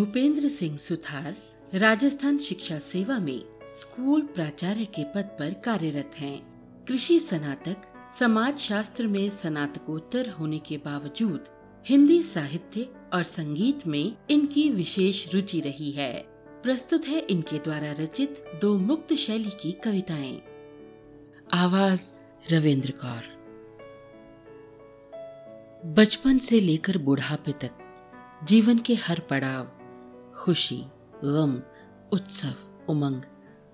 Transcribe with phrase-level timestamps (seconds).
[0.00, 1.36] भूपेंद्र सिंह सुथार
[1.74, 3.42] राजस्थान शिक्षा सेवा में
[3.76, 7.82] स्कूल प्राचार्य के पद पर कार्यरत हैं। कृषि स्नातक
[8.18, 11.44] समाज शास्त्र में स्नातकोत्तर होने के बावजूद
[11.86, 16.12] हिंदी साहित्य और संगीत में इनकी विशेष रुचि रही है।
[16.62, 20.42] प्रस्तुत है इनके द्वारा रचित दो मुक्त शैली की कविताएँ।
[21.54, 22.12] आवाज़
[22.52, 23.28] रविंद्र कौर।
[25.94, 27.70] बचपन से लेकर बुढ़ापे तक
[28.44, 29.76] जीवन के हर पड़ाव
[30.40, 30.82] खुशी,
[31.24, 31.62] गम,
[32.12, 32.54] उत्सव,
[32.88, 33.22] उमंग,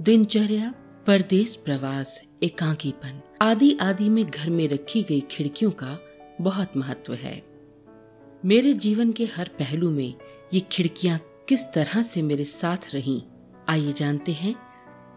[0.01, 0.75] दिनचर्या
[1.07, 5.99] परदेश प्रवास, एकांकीपन आदि आदि में घर में रखी गई खिड़कियों का
[6.41, 7.43] बहुत महत्व है।
[8.45, 10.15] मेरे जीवन के हर पहलू में
[10.55, 13.23] ये खिड़कियाँ किस तरह से मेरे साथ रहीं,
[13.69, 14.55] आइए जानते हैं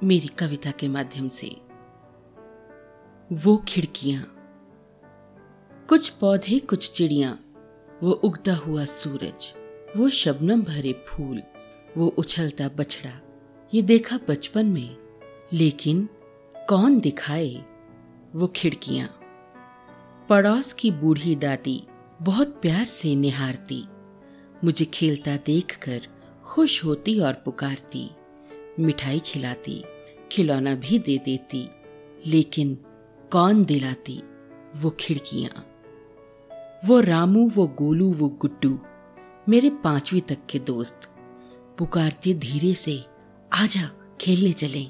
[0.03, 1.55] मेरी कविता के माध्यम से।
[3.31, 4.23] वो खिड़कियाँ।
[5.89, 7.37] कुछ पौधे, कुछ चिड़िया,
[8.03, 9.58] वो उगता हुआ सूरज।
[9.97, 11.41] वो शबनम भरे फूल,
[11.97, 13.11] वो उछलता बछड़ा,
[13.73, 14.97] ये देखा बचपन में,
[15.53, 16.07] लेकिन
[16.55, 17.63] कौन दिखाए
[18.35, 19.07] वो खिड़कियाँ।
[20.29, 21.81] पड़ोस की बूढ़ी दादी
[22.21, 23.83] बहुत प्यार से निहारती,
[24.63, 26.07] मुझे खेलता देखकर
[26.43, 28.09] खुश होती और पुकारती,
[28.79, 29.83] मिठाई खिलाती,
[30.31, 31.67] खिलौना भी दे देती,
[32.27, 32.77] लेकिन
[33.31, 34.21] कौन दिलाती
[34.75, 35.65] वो खिड़कियाँ।
[36.85, 38.79] वो रामू, वो गोलू, वो गुड्डू
[39.49, 41.09] मेरे पांचवी तक के दोस्त।
[41.77, 43.05] पुकारते धीरे से,
[43.53, 43.91] आजा,
[44.21, 44.89] खेलने चलें।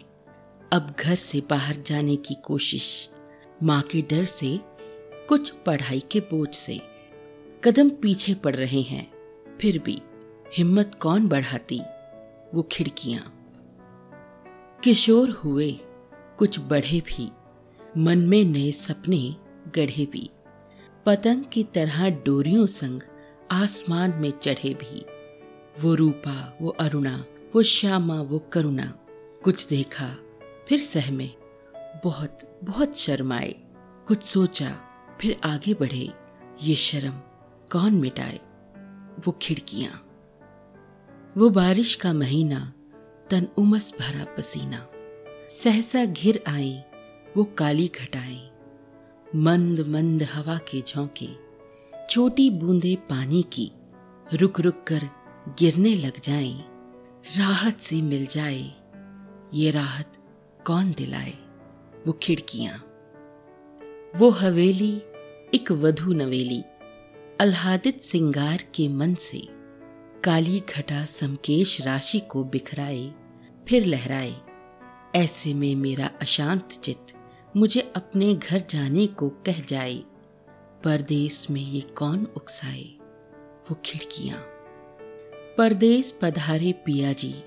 [0.74, 3.10] अब घर से बाहर जाने की कोशिश।
[3.64, 4.60] माँ के डर से,
[5.30, 6.82] कुछ पढ़ाई के बोझ से।
[7.64, 9.12] कदम पीछे पड़ रहे हैं,
[9.62, 10.02] फिर भी
[10.58, 11.82] हिम्मत कौन बढ़ाती?
[12.54, 13.54] वो खिड़कियाँ।
[14.84, 15.80] किशोर हुए,
[16.38, 17.32] कुछ बढ़े भी।
[17.98, 19.36] मन में नए सपने
[19.76, 20.30] गढ़े भी।
[21.06, 23.02] पतंग की तरह डोरियों संग
[23.52, 25.06] आसमान में चढ़े भी।
[25.82, 27.26] वो रूपा, वो अरुणा,
[27.56, 29.00] वो श्यामा, वो करुणा,
[29.44, 30.16] कुछ देखा,
[30.68, 31.30] फिर सहमे।
[32.04, 33.56] बहुत बहुत शर्माए।
[34.08, 34.80] कुछ सोचा,
[35.22, 36.14] फिर आगे बढ़े।
[36.64, 37.12] ये शर्म
[37.72, 38.40] कौन मिटाए?
[39.26, 40.06] वो खिड़कियाँ।
[41.38, 42.74] वो बारिश का महीना,
[43.30, 44.88] तन उमस भरा पसीना।
[45.50, 46.82] सहसा घिर आई,
[47.38, 48.52] वो काली घटाएँ।
[49.36, 51.49] मंद मंद हवा के झोंके।
[52.10, 53.72] छोटी बूंदे पानी की
[54.34, 55.04] रुक रुक कर
[55.60, 56.66] गिरने लग जाएँ,
[57.38, 58.72] राहत सी मिल जाए
[59.54, 60.18] ये राहत
[60.66, 61.34] कौन दिलाए
[62.08, 62.86] वो खिड़कियाँ।
[64.16, 65.02] वो हवेली
[65.54, 66.62] एक वधु नवेली
[67.42, 69.48] अल्हादित सिंगार के मन से
[70.24, 73.14] काली घटा समकेश राशि को बिखराए
[73.68, 74.36] फिर लहराए
[75.16, 77.14] ऐसे में मेरा अशांत अशांत
[77.58, 80.04] मुझे अपने घर जाने को कह जाए।
[80.84, 82.84] परदेश में ये कौन उकसाए?
[83.70, 84.40] वो खिड़कियाँ।
[85.58, 87.44] परदेश पधारे पिया जी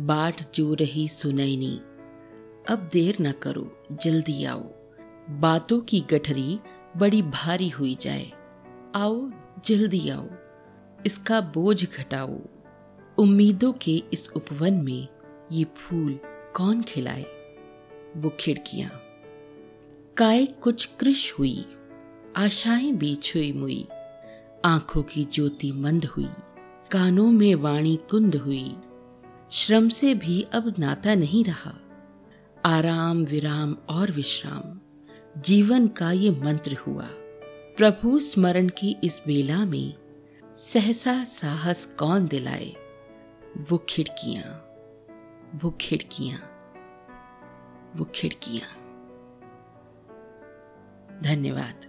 [0.00, 1.76] बाट जो रही सुनैनी।
[2.68, 4.62] अब देर न करो, जल्दी आओ।
[5.30, 6.60] बातों की गठरी
[6.96, 8.32] बड़ी भारी हुई जाए।
[8.94, 9.30] आओ,
[9.64, 10.28] जल्दी आओ।
[11.06, 12.40] इसका बोझ घटाओ।
[13.18, 15.08] उम्मीदों के इस उपवन में
[15.52, 16.20] ये फूल
[16.56, 17.26] कौन खिलाए?
[18.16, 18.90] वो खिड़कियाँ।
[20.16, 21.64] काय कुछ कृष हुई
[22.36, 23.88] आशाएँ भी छुई मुई,
[24.64, 26.28] आँखों की ज्योति मंद हुई,
[26.90, 28.76] कानों में वाणी कुंद हुई।
[29.52, 31.74] श्रम से भी अब नाता नहीं रहा।
[32.64, 34.80] आराम, विराम और विश्राम,
[35.42, 37.06] जीवन का ये मंत्र हुआ।
[37.76, 39.94] प्रभु स्मरण की इस बेला में
[40.56, 42.76] सहसा साहस कौन दिलाए?
[43.70, 44.64] वो खिड़कियाँ
[45.54, 46.38] वो खिड़कियाँ
[47.96, 48.68] वो खिड़कियाँ।
[51.22, 51.87] धन्यवाद।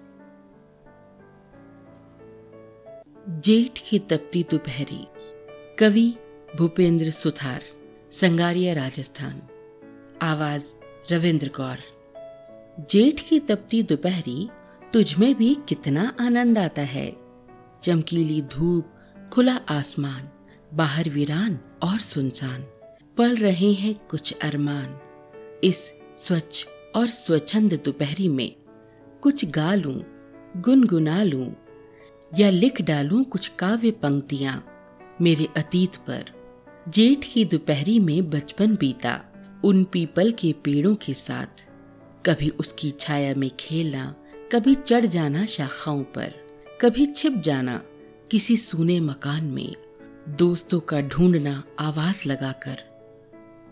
[3.28, 5.07] जेठ की तपती दोपहरी।
[5.80, 6.16] कवि
[6.56, 7.62] भूपेंद्र सुथार,
[8.12, 9.41] संगारिया राजस्थान।
[10.22, 10.74] आवाज़
[11.12, 11.78] रविंद्र कौर।
[12.90, 14.50] जेठ की तपती दोपहरी
[14.94, 17.18] तुझमें भी कितना आनंद आता है।
[17.84, 18.86] चमकीली धूप,
[19.33, 20.30] खुला आसमान,
[20.74, 22.62] बाहर वीरान और सुनसान।
[23.18, 25.00] पल रहे हैं कुछ अरमान।
[25.63, 26.65] इस स्वच्छ
[26.95, 28.56] और स्वच्छंद दोपहरी में
[29.22, 30.04] कुछ गा लूँ
[30.57, 31.56] गुनगुना लूँ।
[32.37, 34.65] या लिख डालूं कुछ काव्य पंक्तियाँ
[35.21, 36.25] मेरे अतीत पर।
[36.89, 39.21] जेठ की दोपहरी में बचपन बीता,
[39.63, 41.67] उन पीपल के पेड़ों के साथ।
[42.25, 44.15] कभी उसकी छाया में खेलना,
[44.51, 46.33] कभी चढ़ जाना शाखाओं पर,
[46.81, 47.81] कभी छिप जाना
[48.31, 49.75] किसी सूने मकान में।
[50.29, 52.77] दोस्तों का ढूंढना आवाज़ लगाकर।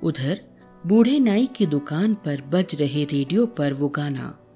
[0.04, 0.42] उधर
[0.86, 4.47] बूढ़े नाई की दुकान पर बज रहे रेडियो पर वो गाना।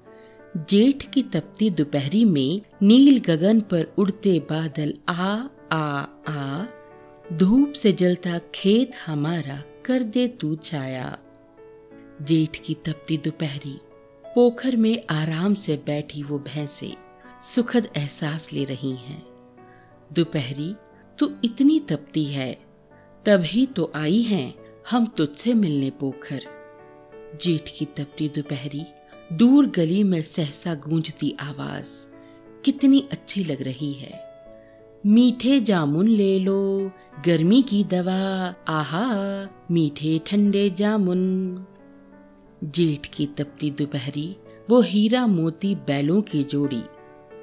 [0.56, 6.64] जेठ की तपती दोपहरी में नील गगन पर उड़ते बादल आ आ आ।
[7.32, 11.18] धूप से जलता खेत हमारा कर दे तू छाया।
[12.22, 13.78] जेठ की तपती दोपहरी,
[14.24, 16.94] पोखर में आराम से बैठी वो भैंसे
[17.44, 19.26] सुखद एहसास ले रही हैं।
[20.12, 20.74] दोपहरी,
[21.18, 22.58] तू इतनी तपती है,
[23.24, 24.54] तभी तो आई हैं
[24.90, 26.44] हम तुझसे मिलने पोखर।
[27.42, 28.84] जेठ की तपती दोपहरी
[29.32, 32.06] दूर गली में सहसा गूंजती आवाज़,
[32.64, 34.34] कितनी अच्छी लग रही है।
[35.06, 36.90] मीठे जामुन ले लो,
[37.26, 41.64] गर्मी की दवा, आहा, मीठे ठंडे जामुन।
[42.64, 44.36] जेठ की तपती दोपहरी,
[44.70, 46.82] वो हीरा मोती बैलों की जोड़ी,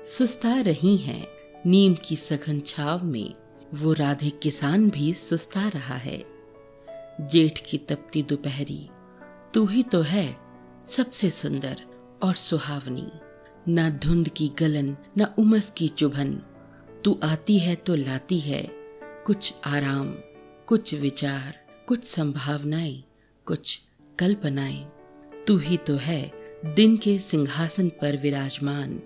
[0.05, 1.27] सुस्ता रही हैं।
[1.65, 3.33] नीम की सघन छाव में,
[3.73, 6.25] वो राधे किसान भी सुस्ता रहा है।
[7.21, 8.89] जेठ की तपती दोपहरी,
[9.53, 10.48] तू ही तो है।
[10.89, 11.81] सबसे सुंदर
[12.23, 13.11] और सुहावनी।
[13.69, 16.35] न धुंध की गलन, न उमस की चुभन।
[17.05, 18.69] तू आती है तो लाती है
[19.25, 20.11] कुछ आराम,
[20.67, 23.03] कुछ विचार, कुछ संभावनाएँ,
[23.45, 23.81] कुछ
[24.19, 24.91] कल्पनाएँ।
[25.47, 26.31] तू ही तो है
[26.65, 29.01] दिन के सिंहासन पर विराजमान,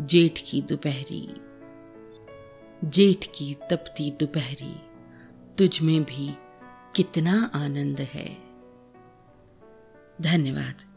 [0.00, 1.34] जेठ की दोपहरी।
[2.84, 4.76] जेठ की तपती दोपहरी,
[5.58, 6.34] तुझ में भी
[6.96, 8.36] कितना आनंद है।
[10.20, 10.87] धन्यवाद।